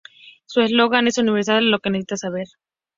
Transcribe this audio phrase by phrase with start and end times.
[0.47, 2.47] Su eslogan es "El Universal, lo que necesita saber".